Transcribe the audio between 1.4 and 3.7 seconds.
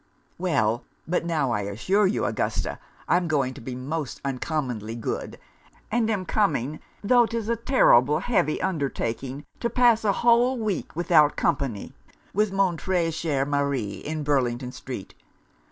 I assure you, Augusta, I'm going to